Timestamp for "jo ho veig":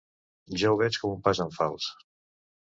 0.61-0.97